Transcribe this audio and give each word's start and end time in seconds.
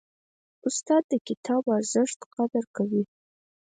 استاد 0.67 1.03
د 1.11 1.13
کتاب 1.27 1.61
د 1.67 1.73
ارزښت 1.79 2.19
قدر 2.35 2.63
کوي. 2.75 3.03